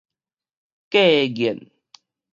[0.89, 0.97] 過
[1.29, 1.69] 癮